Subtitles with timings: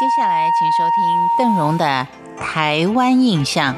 [0.00, 1.84] 接下来，请收听邓荣的
[2.40, 3.74] 《台湾印象》。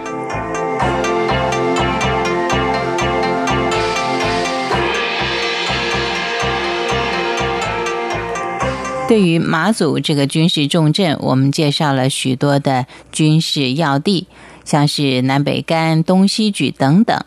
[9.09, 14.29] 对于马祖这个军事重镇，我们介绍了许多的军事要地，
[14.65, 17.21] 像是南北干、东西举等等。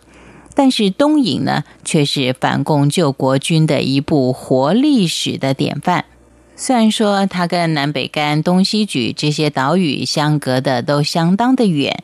[0.53, 6.05] 但是东引呢，却是反共救国军的一部活历史的典范。
[6.57, 12.01] 虽然说它跟南北干、东西举这些岛屿相隔的都相当的远，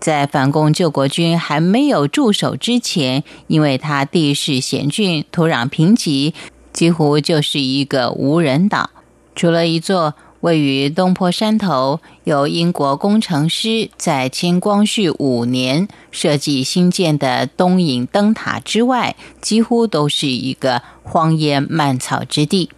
[0.00, 6.32] 在反攻救国军还没有驻守之前，因为它地势险峻、土壤贫瘠，
[6.72, 8.88] 几乎就是一个无人岛。
[9.36, 22.70] 除了一座位于东坡山头、由英国工程师在清光绪五年设计新建的东引灯塔之外，几乎都是一个荒烟蔓草之地。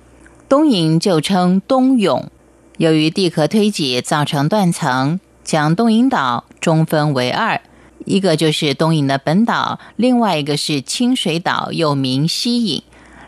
[0.52, 2.30] 东引就称东涌，
[2.76, 7.62] 由于地壳推挤造成断层，将东引岛中分为二，
[8.04, 12.82] 一个就是东引的本岛，另外一个是清水岛，又名西引。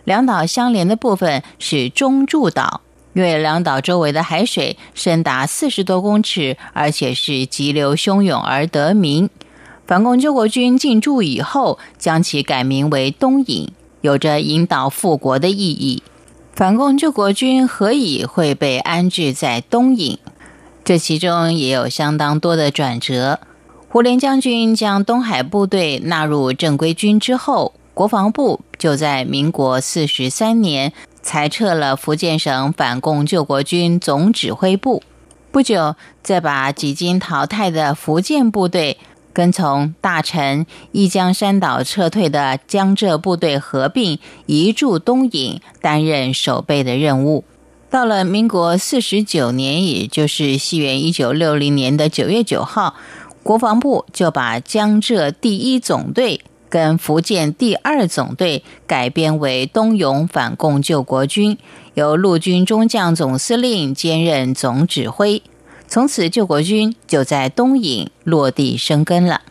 [0.04, 2.82] 两岛相连的部分是中柱岛，
[3.14, 9.30] 因为两岛周围的海水深达四十多公尺，而且是急流汹涌而得名。
[9.86, 16.02] 反共救国军进驻以后，将其改名为东引，有着引导复国的意义。
[16.56, 20.20] 反共救国军何以会被安置在东引？
[20.84, 23.40] 这其中也有相当多的转折。
[23.88, 35.02] 胡琏将军将东海部队纳入正规军之后，国防部就在民国四十三年裁撤了福建省反共救国军总指挥部，
[35.50, 38.98] 不久再把几经淘汰的福建部队。
[39.34, 47.44] 跟从大臣一江山岛撤退的江浙部队合并移驻东引，担任守备的任务。
[47.90, 52.94] 到了民国四十九年，也就是西元一九六零年的九月九号，
[53.42, 61.56] 国防部就把江浙第一总队跟福建第二总队改编为东涌反共救国军，
[61.94, 65.42] 由陆军中将总司令兼任总指挥。
[65.94, 69.42] 从此，救国军就在东引落地生根了。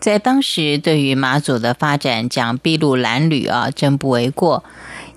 [0.00, 4.64] 在当时，对于马祖的发展讲筚路蓝缕啊，真不为过。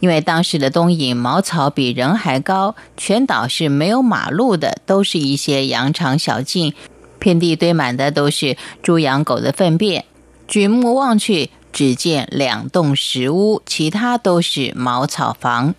[0.01, 6.73] 因为当时的东引茅草比人还高，全岛是没有马路的，都是一些羊肠小径，
[7.17, 10.03] 遍地堆满的都是猪羊狗的粪便。
[10.49, 15.75] 举目望去，只见两栋石屋，其他都是茅草房。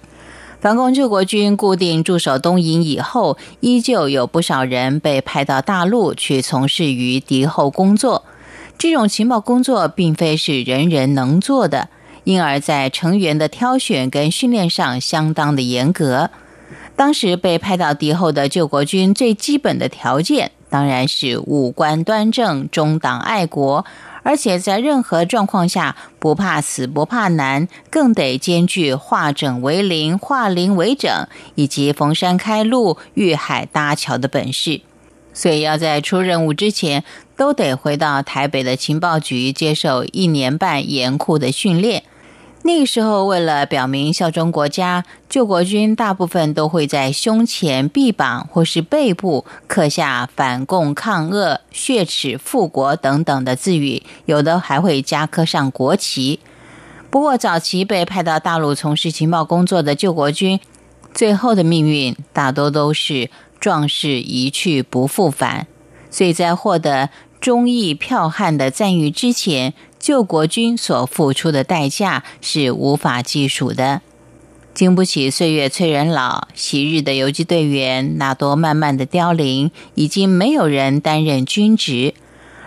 [0.64, 8.24] 反共救国军固定驻守东营以后，依旧有不少人被派到大陆去从事于敌后工作。
[8.78, 11.90] 这种情报工作并非是人人能做的，
[12.24, 16.30] 因而，在成员的挑选跟训练上相当的严格。
[16.96, 23.84] 当时被派到敌后的救国军，最基本的条件当然是五官端正、中党爱国。
[24.24, 34.80] 而且在任何状况下不怕死不怕难，更得兼具化整为零、化零为整，以及逢山开路、遇海搭桥的本事。
[35.32, 37.04] 所以要在出任务之前，
[37.36, 42.04] 都得回到台北的情报局接受一年半严酷的训练。
[42.66, 56.40] 那个时候，为了表明效忠国家，救国军大部分都会在胸前、臂膀或是背部刻下“反共抗恶、血耻复国”等等的字语，有的还会加刻上国旗。
[57.10, 60.58] 不过，早期被派到大陆从事情报工作的救国军，
[61.12, 63.28] 最后的命运大多都是
[63.60, 65.66] 壮士一去不复返，
[66.10, 67.10] 所以在获得
[67.42, 69.74] 忠义票悍的赞誉之前。
[70.04, 74.02] 救国军所付出的代价是无法计数的，
[74.74, 76.46] 经不起岁月催人老。
[76.54, 82.12] 昔日的游击队员那多慢慢的凋零，已经没有人担任军职，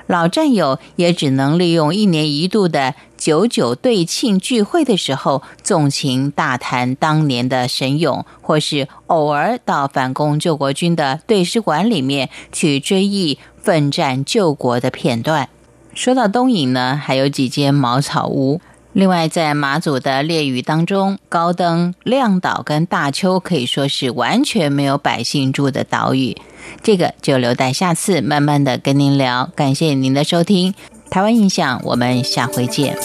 [0.08, 15.50] 老战友也只能利用一年一度的九九队庆聚会的时候，纵情大谈当年的神勇，或是偶尔到反攻救国军的队史馆里面去追忆奋战救国的片段。
[15.98, 18.62] 说到东引呢，还有几间茅草屋。
[18.94, 26.38] 另外，在马祖的列屿当中，高登、亮岛跟大丘可以说是完全没有百姓住的岛屿。
[26.84, 29.50] 这个就留待下次慢慢的跟您聊。
[29.56, 30.76] 感谢您的收听，
[31.10, 32.96] 台湾印象，我们下回见。